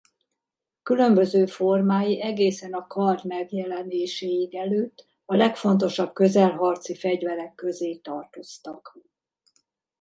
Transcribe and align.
Különböző 0.81 1.45
formái 1.45 2.21
egészen 2.21 2.73
a 2.73 2.87
kard 2.87 3.25
megjelenéséig 3.25 4.55
előtt 4.55 5.07
a 5.25 5.35
legfontosabb 5.35 6.13
közelharci 6.13 6.95
fegyverek 6.95 7.55
közé 7.55 7.95
tartoztak. 7.95 8.97